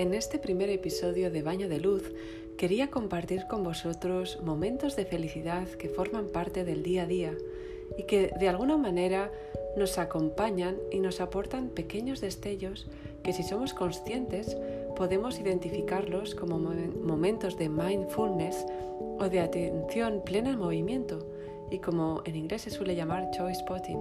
En 0.00 0.14
este 0.14 0.38
primer 0.38 0.70
episodio 0.70 1.30
de 1.30 1.42
Baño 1.42 1.68
de 1.68 1.78
Luz 1.78 2.14
quería 2.56 2.88
compartir 2.88 3.44
con 3.50 3.62
vosotros 3.62 4.40
momentos 4.42 4.96
de 4.96 5.04
felicidad 5.04 5.68
que 5.68 5.90
forman 5.90 6.28
parte 6.28 6.64
del 6.64 6.82
día 6.82 7.02
a 7.02 7.06
día 7.06 7.34
y 7.98 8.04
que 8.04 8.32
de 8.40 8.48
alguna 8.48 8.78
manera 8.78 9.30
nos 9.76 9.98
acompañan 9.98 10.78
y 10.90 11.00
nos 11.00 11.20
aportan 11.20 11.68
pequeños 11.68 12.22
destellos 12.22 12.86
que 13.22 13.34
si 13.34 13.42
somos 13.42 13.74
conscientes 13.74 14.56
podemos 14.96 15.38
identificarlos 15.38 16.34
como 16.34 16.58
momentos 16.58 17.58
de 17.58 17.68
mindfulness 17.68 18.64
o 19.18 19.28
de 19.28 19.40
atención 19.40 20.22
plena 20.24 20.48
en 20.52 20.60
movimiento 20.60 21.28
y 21.70 21.78
como 21.78 22.22
en 22.24 22.36
inglés 22.36 22.62
se 22.62 22.70
suele 22.70 22.96
llamar 22.96 23.30
choice 23.30 23.60
spotting, 23.60 23.98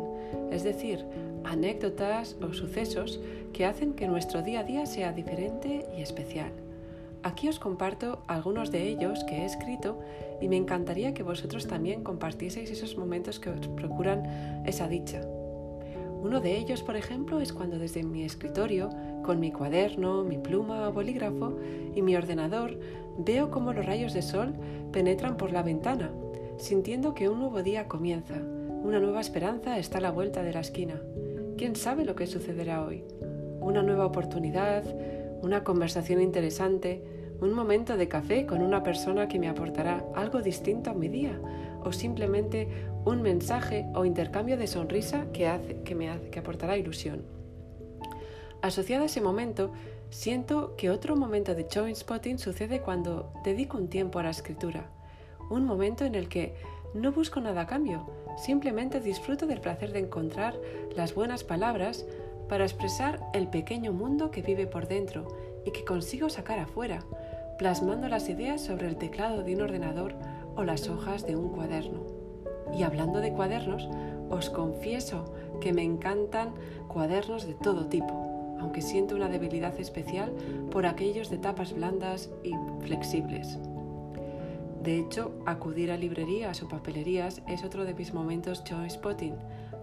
es 0.51 0.63
decir, 0.63 1.05
anécdotas 1.43 2.35
o 2.41 2.53
sucesos 2.53 3.19
que 3.53 3.65
hacen 3.65 3.93
que 3.93 4.07
nuestro 4.07 4.41
día 4.41 4.61
a 4.61 4.63
día 4.63 4.85
sea 4.85 5.11
diferente 5.11 5.85
y 5.97 6.01
especial. 6.01 6.51
Aquí 7.21 7.49
os 7.49 7.59
comparto 7.59 8.23
algunos 8.27 8.71
de 8.71 8.87
ellos 8.87 9.23
que 9.25 9.39
he 9.39 9.45
escrito 9.45 9.99
y 10.41 10.47
me 10.47 10.55
encantaría 10.55 11.13
que 11.13 11.23
vosotros 11.23 11.67
también 11.67 12.03
compartieseis 12.03 12.71
esos 12.71 12.97
momentos 12.97 13.39
que 13.39 13.49
os 13.49 13.67
procuran 13.67 14.63
esa 14.65 14.87
dicha. 14.87 15.21
Uno 16.21 16.39
de 16.39 16.57
ellos, 16.57 16.81
por 16.81 16.95
ejemplo, 16.95 17.39
es 17.39 17.53
cuando 17.53 17.77
desde 17.77 18.03
mi 18.03 18.23
escritorio, 18.23 18.89
con 19.23 19.39
mi 19.39 19.51
cuaderno, 19.51 20.23
mi 20.23 20.37
pluma 20.37 20.87
o 20.87 20.93
bolígrafo 20.93 21.57
y 21.93 22.01
mi 22.01 22.15
ordenador, 22.15 22.77
veo 23.17 23.51
cómo 23.51 23.73
los 23.73 23.85
rayos 23.85 24.13
de 24.13 24.21
sol 24.21 24.53
penetran 24.91 25.37
por 25.37 25.51
la 25.51 25.61
ventana 25.61 26.11
sintiendo 26.59 27.13
que 27.13 27.29
un 27.29 27.39
nuevo 27.39 27.63
día 27.63 27.87
comienza, 27.87 28.35
una 28.35 28.99
nueva 28.99 29.21
esperanza 29.21 29.79
está 29.79 29.99
a 29.99 30.01
la 30.01 30.11
vuelta 30.11 30.43
de 30.43 30.53
la 30.53 30.59
esquina. 30.59 31.01
¿Quién 31.57 31.75
sabe 31.75 32.03
lo 32.03 32.15
que 32.15 32.27
sucederá 32.27 32.83
hoy? 32.85 33.03
Una 33.61 33.81
nueva 33.81 34.05
oportunidad, 34.05 34.83
una 35.41 35.63
conversación 35.63 36.21
interesante, 36.21 37.01
un 37.39 37.53
momento 37.53 37.95
de 37.95 38.09
café 38.09 38.45
con 38.45 38.61
una 38.61 38.83
persona 38.83 39.29
que 39.29 39.39
me 39.39 39.47
aportará 39.47 40.05
algo 40.15 40.41
distinto 40.41 40.89
a 40.89 40.93
mi 40.93 41.07
día 41.07 41.39
o 41.83 41.93
simplemente 41.93 42.67
un 43.05 43.21
mensaje 43.21 43.85
o 43.95 44.03
intercambio 44.03 44.57
de 44.57 44.67
sonrisa 44.67 45.27
que, 45.31 45.47
hace, 45.47 45.81
que 45.83 45.95
me 45.95 46.09
hace, 46.09 46.29
que 46.29 46.39
aportará 46.39 46.77
ilusión. 46.77 47.23
Asociado 48.61 49.03
a 49.03 49.05
ese 49.05 49.21
momento, 49.21 49.71
siento 50.09 50.75
que 50.75 50.89
otro 50.89 51.15
momento 51.15 51.55
de 51.55 51.67
joint 51.73 51.95
spotting 51.95 52.37
sucede 52.37 52.81
cuando 52.81 53.31
dedico 53.45 53.77
un 53.77 53.87
tiempo 53.87 54.19
a 54.19 54.23
la 54.23 54.31
escritura 54.31 54.89
un 55.49 55.65
momento 55.65 56.05
en 56.05 56.15
el 56.15 56.29
que 56.29 56.55
no 56.93 57.11
busco 57.11 57.39
nada 57.39 57.61
a 57.61 57.67
cambio, 57.67 58.07
simplemente 58.37 58.99
disfruto 58.99 59.45
del 59.45 59.61
placer 59.61 59.91
de 59.91 59.99
encontrar 59.99 60.55
las 60.95 61.13
buenas 61.13 61.43
palabras 61.43 62.05
para 62.47 62.63
expresar 62.63 63.19
el 63.33 63.47
pequeño 63.47 63.93
mundo 63.93 64.31
que 64.31 64.41
vive 64.41 64.65
por 64.65 64.87
dentro 64.87 65.27
y 65.65 65.71
que 65.71 65.85
consigo 65.85 66.29
sacar 66.29 66.59
afuera, 66.59 67.03
plasmando 67.57 68.07
las 68.07 68.27
ideas 68.29 68.61
sobre 68.61 68.87
el 68.87 68.97
teclado 68.97 69.43
de 69.43 69.55
un 69.55 69.61
ordenador 69.61 70.15
o 70.55 70.63
las 70.63 70.89
hojas 70.89 71.25
de 71.25 71.35
un 71.35 71.49
cuaderno. 71.49 72.05
Y 72.75 72.83
hablando 72.83 73.19
de 73.19 73.33
cuadernos, 73.33 73.87
os 74.29 74.49
confieso 74.49 75.33
que 75.59 75.73
me 75.73 75.83
encantan 75.83 76.53
cuadernos 76.87 77.45
de 77.45 77.53
todo 77.53 77.87
tipo, 77.87 78.57
aunque 78.59 78.81
siento 78.81 79.15
una 79.15 79.29
debilidad 79.29 79.79
especial 79.79 80.31
por 80.71 80.85
aquellos 80.85 81.29
de 81.29 81.37
tapas 81.37 81.73
blandas 81.73 82.29
y 82.43 82.53
flexibles. 82.81 83.59
De 84.81 84.97
hecho, 84.97 85.33
acudir 85.45 85.91
a 85.91 85.97
librerías 85.97 86.63
o 86.63 86.69
papelerías 86.69 87.41
es 87.47 87.63
otro 87.63 87.83
de 87.83 87.93
mis 87.93 88.13
momentos 88.13 88.63
joy 88.63 88.89
spotting, 88.89 89.35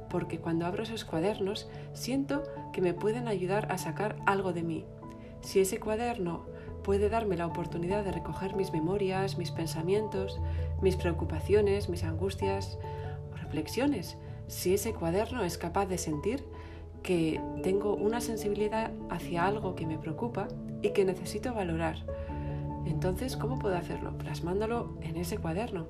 porque 0.08 0.38
cuando 0.38 0.64
abro 0.64 0.84
esos 0.84 1.04
cuadernos 1.04 1.68
siento 1.92 2.42
que 2.72 2.80
me 2.80 2.94
pueden 2.94 3.28
ayudar 3.28 3.70
a 3.70 3.76
sacar 3.76 4.16
algo 4.24 4.52
de 4.52 4.62
mí. 4.62 4.86
Si 5.42 5.60
ese 5.60 5.78
cuaderno 5.78 6.46
puede 6.82 7.08
darme 7.08 7.36
la 7.36 7.46
oportunidad 7.46 8.04
de 8.04 8.12
recoger 8.12 8.56
mis 8.56 8.72
memorias, 8.72 9.36
mis 9.36 9.50
pensamientos, 9.50 10.40
mis 10.80 10.96
preocupaciones, 10.96 11.88
mis 11.88 12.04
angustias 12.04 12.78
o 13.32 13.36
reflexiones, 13.36 14.16
si 14.46 14.74
ese 14.74 14.94
cuaderno 14.94 15.42
es 15.44 15.58
capaz 15.58 15.86
de 15.86 15.98
sentir 15.98 16.44
que 17.02 17.40
tengo 17.62 17.94
una 17.94 18.20
sensibilidad 18.20 18.92
hacia 19.10 19.46
algo 19.46 19.74
que 19.74 19.86
me 19.86 19.98
preocupa 19.98 20.48
y 20.80 20.90
que 20.90 21.04
necesito 21.04 21.52
valorar, 21.52 22.04
entonces, 22.86 23.36
¿cómo 23.36 23.58
puedo 23.58 23.76
hacerlo? 23.76 24.16
Plasmándolo 24.16 24.96
en 25.02 25.16
ese 25.16 25.38
cuaderno. 25.38 25.86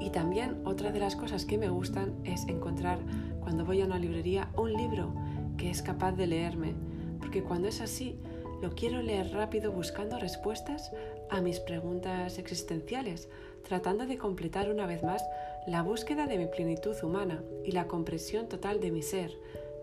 Y 0.00 0.10
también 0.10 0.60
otra 0.64 0.92
de 0.92 1.00
las 1.00 1.16
cosas 1.16 1.44
que 1.44 1.58
me 1.58 1.68
gustan 1.68 2.14
es 2.24 2.46
encontrar 2.48 2.98
cuando 3.40 3.64
voy 3.64 3.80
a 3.80 3.86
una 3.86 3.98
librería 3.98 4.50
un 4.56 4.72
libro 4.72 5.14
que 5.56 5.70
es 5.70 5.82
capaz 5.82 6.12
de 6.12 6.26
leerme, 6.26 6.74
porque 7.18 7.42
cuando 7.42 7.68
es 7.68 7.80
así, 7.80 8.18
lo 8.60 8.74
quiero 8.74 9.02
leer 9.02 9.32
rápido 9.32 9.72
buscando 9.72 10.18
respuestas 10.18 10.92
a 11.30 11.40
mis 11.40 11.60
preguntas 11.60 12.38
existenciales, 12.38 13.28
tratando 13.66 14.06
de 14.06 14.18
completar 14.18 14.70
una 14.70 14.86
vez 14.86 15.02
más 15.02 15.22
la 15.66 15.82
búsqueda 15.82 16.26
de 16.26 16.38
mi 16.38 16.46
plenitud 16.46 16.96
humana 17.02 17.42
y 17.64 17.72
la 17.72 17.86
compresión 17.86 18.48
total 18.48 18.80
de 18.80 18.90
mi 18.90 19.02
ser, 19.02 19.36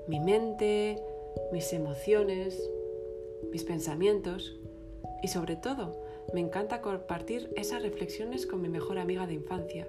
mi 0.08 0.20
mente, 0.20 1.02
mis 1.52 1.72
emociones, 1.74 2.70
mis 3.52 3.64
pensamientos. 3.64 4.58
Y 5.22 5.28
sobre 5.28 5.56
todo, 5.56 5.96
me 6.34 6.40
encanta 6.40 6.82
compartir 6.82 7.52
esas 7.56 7.82
reflexiones 7.82 8.46
con 8.46 8.62
mi 8.62 8.70
mejor 8.70 9.00
amiga 9.00 9.28
de 9.28 9.34
infancia, 9.34 9.88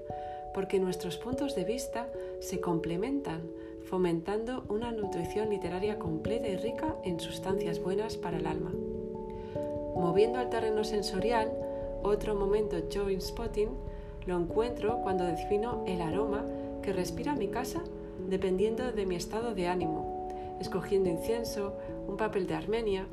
porque 0.53 0.79
nuestros 0.79 1.17
puntos 1.17 1.55
de 1.55 1.65
vista 1.65 2.09
se 2.41 2.61
complementan, 2.61 3.43
fomentando 3.85 4.65
una 4.69 4.93
nutrición 4.93 5.51
literaria 5.51 5.99
completa 5.99 6.49
y 6.49 6.57
rica 6.57 6.97
en 7.05 7.21
sustancias 7.21 7.83
buenas 7.83 8.17
para 8.17 8.39
el 8.39 8.47
alma. 8.47 8.73
Moviendo 9.95 10.39
al 10.39 10.51
terreno 10.51 10.85
sensorial, 10.85 11.53
otro 12.03 12.35
momento 12.35 12.77
joy 12.91 13.21
spotting 13.21 13.71
lo 14.27 14.39
encuentro 14.39 15.01
cuando 15.03 15.25
defino 15.25 15.85
el 15.87 16.01
aroma 16.01 16.45
que 16.83 16.93
respira 16.93 17.35
mi 17.35 17.49
casa 17.49 17.83
dependiendo 18.29 18.93
de 18.93 19.07
mi 19.07 19.17
estado 19.17 19.55
de 19.55 19.69
ánimo, 19.69 20.29
escogiendo 20.61 21.11
incienso, 21.11 21.75
un 22.07 22.17
papel 22.17 22.47
de 22.47 22.55
Armenia, 22.55 23.07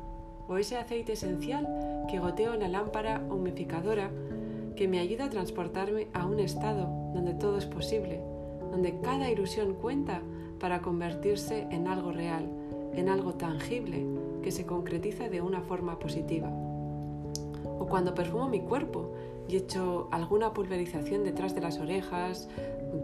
o 0.47 0.57
ese 0.57 0.77
aceite 0.77 1.13
esencial 1.13 1.67
que 2.09 2.19
goteo 2.19 2.53
en 2.53 2.61
la 2.61 2.67
lámpara 2.67 3.21
humificadora 3.29 4.11
que 4.75 4.87
me 4.87 4.99
ayuda 4.99 5.25
a 5.25 5.29
transportarme 5.29 6.07
a 6.13 6.25
un 6.25 6.39
estado 6.39 6.89
donde 7.13 7.33
todo 7.33 7.57
es 7.57 7.65
posible, 7.65 8.21
donde 8.71 8.99
cada 9.01 9.29
ilusión 9.29 9.73
cuenta 9.73 10.21
para 10.59 10.81
convertirse 10.81 11.67
en 11.71 11.87
algo 11.87 12.11
real, 12.11 12.49
en 12.93 13.09
algo 13.09 13.33
tangible 13.33 14.05
que 14.41 14.51
se 14.51 14.65
concretiza 14.65 15.29
de 15.29 15.41
una 15.41 15.61
forma 15.61 15.99
positiva. 15.99 16.49
O 17.79 17.87
cuando 17.87 18.13
perfumo 18.13 18.47
mi 18.47 18.61
cuerpo 18.61 19.11
y 19.47 19.57
echo 19.57 20.07
alguna 20.11 20.53
pulverización 20.53 21.23
detrás 21.23 21.55
de 21.55 21.61
las 21.61 21.79
orejas, 21.79 22.47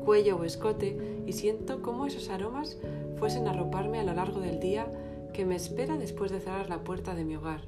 cuello 0.05 0.37
o 0.37 0.43
escote 0.43 1.23
y 1.25 1.33
siento 1.33 1.81
cómo 1.81 2.05
esos 2.05 2.29
aromas 2.29 2.77
fuesen 3.17 3.47
a 3.47 3.51
arroparme 3.51 3.99
a 3.99 4.03
lo 4.03 4.13
largo 4.13 4.39
del 4.39 4.59
día 4.59 4.87
que 5.33 5.45
me 5.45 5.55
espera 5.55 5.97
después 5.97 6.31
de 6.31 6.39
cerrar 6.39 6.69
la 6.69 6.83
puerta 6.83 7.15
de 7.15 7.25
mi 7.25 7.35
hogar. 7.35 7.61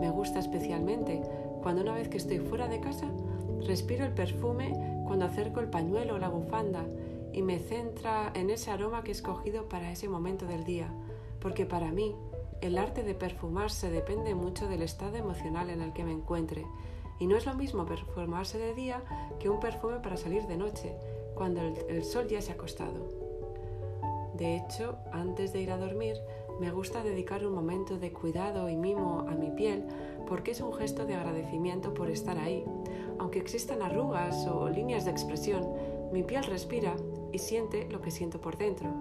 Me 0.00 0.10
gusta 0.10 0.38
especialmente 0.38 1.22
cuando 1.62 1.82
una 1.82 1.94
vez 1.94 2.08
que 2.08 2.16
estoy 2.16 2.38
fuera 2.38 2.68
de 2.68 2.80
casa, 2.80 3.06
respiro 3.66 4.04
el 4.04 4.14
perfume 4.14 5.02
cuando 5.06 5.24
acerco 5.26 5.60
el 5.60 5.70
pañuelo 5.70 6.14
o 6.14 6.18
la 6.18 6.28
bufanda 6.28 6.84
y 7.32 7.42
me 7.42 7.58
centra 7.58 8.32
en 8.34 8.50
ese 8.50 8.70
aroma 8.70 9.02
que 9.02 9.10
he 9.10 9.12
escogido 9.12 9.68
para 9.68 9.90
ese 9.90 10.08
momento 10.08 10.46
del 10.46 10.64
día, 10.64 10.92
porque 11.40 11.66
para 11.66 11.90
mí 11.90 12.14
el 12.60 12.78
arte 12.78 13.02
de 13.02 13.14
perfumarse 13.14 13.90
depende 13.90 14.34
mucho 14.34 14.68
del 14.68 14.82
estado 14.82 15.16
emocional 15.16 15.70
en 15.70 15.80
el 15.80 15.92
que 15.92 16.04
me 16.04 16.12
encuentre, 16.12 16.66
y 17.20 17.26
no 17.26 17.36
es 17.36 17.46
lo 17.46 17.54
mismo 17.54 17.84
perfumarse 17.84 18.58
de 18.58 18.74
día 18.74 19.02
que 19.38 19.48
un 19.48 19.60
perfume 19.60 19.98
para 20.00 20.16
salir 20.16 20.46
de 20.46 20.56
noche, 20.56 20.94
cuando 21.34 21.60
el, 21.60 21.74
el 21.88 22.04
sol 22.04 22.26
ya 22.28 22.40
se 22.40 22.52
ha 22.52 22.54
acostado. 22.54 23.06
De 24.34 24.56
hecho, 24.56 24.96
antes 25.12 25.52
de 25.52 25.60
ir 25.60 25.70
a 25.70 25.78
dormir, 25.78 26.16
me 26.60 26.70
gusta 26.70 27.02
dedicar 27.02 27.46
un 27.46 27.54
momento 27.54 27.98
de 27.98 28.12
cuidado 28.12 28.68
y 28.68 28.76
mimo 28.76 29.26
a 29.28 29.34
mi 29.34 29.50
piel 29.50 29.84
porque 30.26 30.50
es 30.50 30.60
un 30.60 30.72
gesto 30.72 31.06
de 31.06 31.14
agradecimiento 31.14 31.94
por 31.94 32.10
estar 32.10 32.38
ahí. 32.38 32.64
Aunque 33.18 33.38
existan 33.38 33.82
arrugas 33.82 34.46
o 34.46 34.68
líneas 34.68 35.04
de 35.04 35.10
expresión, 35.10 35.66
mi 36.12 36.22
piel 36.22 36.44
respira 36.44 36.96
y 37.32 37.38
siente 37.38 37.88
lo 37.90 38.00
que 38.00 38.10
siento 38.10 38.40
por 38.40 38.56
dentro. 38.56 38.92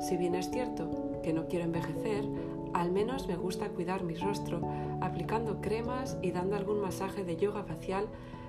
Si 0.00 0.16
bien 0.16 0.34
es 0.34 0.50
cierto 0.50 1.20
que 1.22 1.32
no 1.32 1.46
quiero 1.46 1.64
envejecer, 1.64 2.24
al 2.72 2.90
menos 2.90 3.28
me 3.28 3.36
gusta 3.36 3.68
cuidar 3.68 4.02
mi 4.02 4.14
rostro 4.14 4.60
aplicando 5.00 5.60
cremas 5.60 6.16
y 6.22 6.32
dando 6.32 6.56
algún 6.56 6.80
masaje 6.80 7.24
de 7.24 7.36
yoga 7.36 7.64
facial 7.64 8.08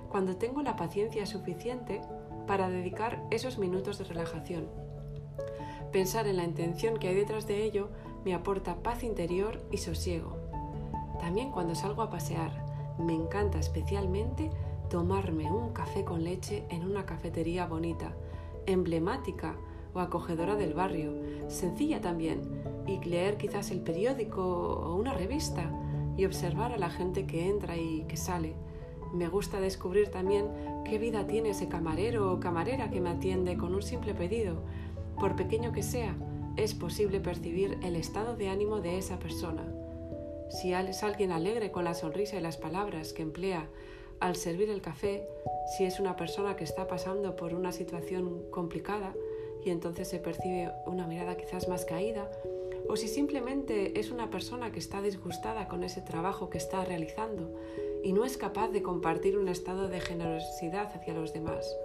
cuando 0.10 0.38
tengo 0.38 0.62
la 0.62 0.76
paciencia 0.76 1.26
suficiente 1.26 2.02
para 2.48 2.70
dedicar 2.70 3.24
esos 3.32 3.58
minutos 3.58 3.98
de 3.98 4.06
relajación. 4.06 4.85
Pensar 5.96 6.28
en 6.28 6.36
la 6.36 6.44
intención 6.44 6.98
que 6.98 7.08
hay 7.08 7.16
detrás 7.16 7.48
de 7.48 7.64
ello 7.64 7.88
me 8.26 8.34
aporta 8.34 8.84
paz 8.84 9.02
interior 9.02 9.62
y 9.72 9.78
sosiego. 9.78 10.36
También 11.22 11.52
cuando 11.52 11.74
salgo 11.74 12.02
a 12.02 12.10
pasear, 12.10 12.66
me 13.00 13.14
encanta 13.14 13.60
especialmente 13.60 14.50
tomarme 14.90 15.50
un 15.50 15.72
café 15.72 16.04
con 16.04 16.26
leche 16.26 16.66
en 16.70 16.84
una 16.84 17.06
cafetería 17.06 17.66
bonita, 17.66 18.14
emblemática 18.66 19.56
o 19.94 20.02
acogedora 20.02 20.58
del 20.58 20.74
barrio, 20.74 21.14
sencilla 21.48 22.02
también, 22.02 22.42
y 22.86 23.00
leer 23.06 23.38
quizás 23.38 23.72
el 23.72 23.80
periódico 23.80 24.44
o 24.44 24.98
una 24.98 25.14
revista 25.14 25.72
y 26.18 26.26
observar 26.26 26.74
a 26.74 26.78
la 26.78 26.90
gente 26.90 27.26
que 27.26 27.48
entra 27.48 27.78
y 27.78 28.04
que 28.10 28.18
sale. 28.18 28.54
Me 29.14 29.30
gusta 29.30 29.62
descubrir 29.62 30.10
también 30.10 30.50
qué 30.84 30.98
vida 30.98 31.26
tiene 31.26 31.52
ese 31.52 31.70
camarero 31.70 32.34
o 32.34 32.42
camarera 32.42 32.90
que 32.90 33.00
me 33.00 33.12
atiende 33.12 33.56
con 33.56 33.74
un 33.74 33.82
simple 33.82 34.14
pedido. 34.14 34.62
Por 35.20 35.36
pequeño 35.36 35.72
que 35.72 35.84
sea, 35.84 36.16
es 36.58 36.74
posible 36.74 37.20
percibir 37.20 37.78
el 37.84 37.96
estado 37.96 38.36
de 38.36 38.50
ánimo 38.50 38.80
de 38.82 38.98
esa 38.98 39.20
persona. 39.20 39.66
Si 40.50 40.74
es 40.74 41.04
alguien 41.04 41.32
alegre 41.32 41.72
con 41.72 41.84
la 41.84 41.94
sonrisa 41.94 42.38
y 42.38 42.42
las 42.42 42.58
palabras 42.58 43.14
que 43.14 43.24
emplea 43.24 43.68
al 44.20 44.36
servir 44.36 44.70
el 44.70 44.82
café, 44.82 45.28
si 45.76 45.86
es 45.86 46.00
una 46.00 46.16
persona 46.16 46.56
que 46.56 46.64
está 46.64 46.88
pasando 46.88 47.36
por 47.36 47.54
una 47.54 47.72
situación 47.72 48.44
complicada 48.52 49.14
y 49.66 49.70
entonces 49.70 50.08
se 50.08 50.20
percibe 50.20 50.72
una 50.86 51.08
mirada 51.08 51.36
quizás 51.36 51.68
más 51.68 51.86
caída, 51.86 52.30
o 52.88 52.96
si 52.96 53.08
simplemente 53.08 54.00
es 54.00 54.12
una 54.12 54.30
persona 54.30 54.72
que 54.72 54.80
está 54.80 55.02
disgustada 55.02 55.68
con 55.68 55.84
ese 55.84 56.02
trabajo 56.02 56.50
que 56.50 56.60
está 56.60 56.86
realizando 56.86 57.52
y 58.04 58.14
no 58.14 58.26
es 58.26 58.38
capaz 58.38 58.70
de 58.70 58.84
compartir 58.84 59.38
un 59.38 59.48
estado 59.48 59.88
de 59.90 60.00
generosidad 60.00 60.92
hacia 60.96 61.16
los 61.16 61.34
demás. 61.34 61.76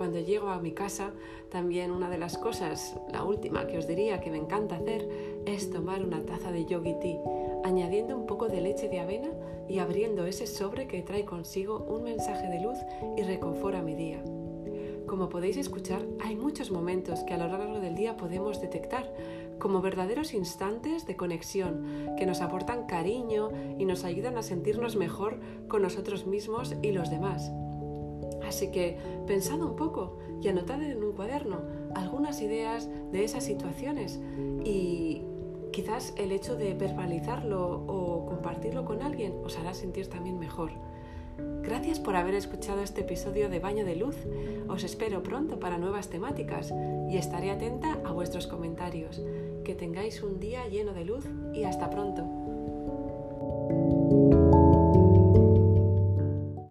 Cuando 0.00 0.18
llego 0.18 0.48
a 0.48 0.58
mi 0.58 0.72
casa, 0.72 1.10
también 1.50 1.90
una 1.90 2.08
de 2.08 2.16
las 2.16 2.38
cosas, 2.38 2.96
la 3.12 3.22
última 3.22 3.66
que 3.66 3.76
os 3.76 3.86
diría 3.86 4.22
que 4.22 4.30
me 4.30 4.38
encanta 4.38 4.76
hacer, 4.76 5.06
es 5.44 5.70
tomar 5.70 6.02
una 6.02 6.24
taza 6.24 6.50
de 6.50 6.64
yogi 6.64 6.94
tea, 7.02 7.20
añadiendo 7.64 8.16
un 8.16 8.24
poco 8.24 8.48
de 8.48 8.62
leche 8.62 8.88
de 8.88 8.98
avena 8.98 9.28
y 9.68 9.78
abriendo 9.78 10.24
ese 10.24 10.46
sobre 10.46 10.86
que 10.86 11.02
trae 11.02 11.26
consigo 11.26 11.84
un 11.86 12.04
mensaje 12.04 12.48
de 12.48 12.62
luz 12.62 12.78
y 13.18 13.24
reconfort 13.24 13.74
a 13.74 13.82
mi 13.82 13.94
día. 13.94 14.24
Como 15.06 15.28
podéis 15.28 15.58
escuchar, 15.58 16.00
hay 16.24 16.34
muchos 16.34 16.70
momentos 16.70 17.20
que 17.24 17.34
a 17.34 17.36
lo 17.36 17.48
largo 17.48 17.78
del 17.78 17.94
día 17.94 18.16
podemos 18.16 18.58
detectar 18.62 19.12
como 19.58 19.82
verdaderos 19.82 20.32
instantes 20.32 21.06
de 21.06 21.16
conexión 21.18 22.14
que 22.16 22.24
nos 22.24 22.40
aportan 22.40 22.86
cariño 22.86 23.50
y 23.78 23.84
nos 23.84 24.04
ayudan 24.04 24.38
a 24.38 24.42
sentirnos 24.42 24.96
mejor 24.96 25.40
con 25.68 25.82
nosotros 25.82 26.26
mismos 26.26 26.74
y 26.80 26.92
los 26.92 27.10
demás. 27.10 27.52
Así 28.50 28.72
que 28.72 28.96
pensad 29.28 29.60
un 29.60 29.76
poco 29.76 30.18
y 30.42 30.48
anotad 30.48 30.82
en 30.82 31.04
un 31.04 31.12
cuaderno 31.12 31.60
algunas 31.94 32.42
ideas 32.42 32.88
de 33.12 33.22
esas 33.22 33.44
situaciones 33.44 34.20
y 34.64 35.22
quizás 35.72 36.12
el 36.16 36.32
hecho 36.32 36.56
de 36.56 36.74
verbalizarlo 36.74 37.84
o 37.86 38.26
compartirlo 38.26 38.84
con 38.84 39.02
alguien 39.02 39.34
os 39.44 39.56
hará 39.56 39.72
sentir 39.72 40.08
también 40.08 40.40
mejor. 40.40 40.72
Gracias 41.62 42.00
por 42.00 42.16
haber 42.16 42.34
escuchado 42.34 42.82
este 42.82 43.02
episodio 43.02 43.48
de 43.48 43.60
Baño 43.60 43.84
de 43.84 43.94
Luz. 43.94 44.16
Os 44.68 44.82
espero 44.82 45.22
pronto 45.22 45.60
para 45.60 45.78
nuevas 45.78 46.08
temáticas 46.08 46.74
y 47.08 47.18
estaré 47.18 47.52
atenta 47.52 48.00
a 48.04 48.10
vuestros 48.10 48.48
comentarios. 48.48 49.22
Que 49.62 49.76
tengáis 49.76 50.24
un 50.24 50.40
día 50.40 50.66
lleno 50.66 50.92
de 50.92 51.04
luz 51.04 51.24
y 51.54 51.62
hasta 51.62 51.88
pronto. 51.88 52.39